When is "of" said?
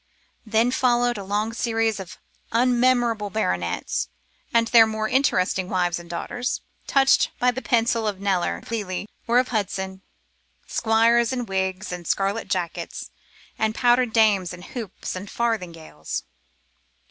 1.99-2.17, 8.07-8.19, 8.57-8.71, 9.37-9.49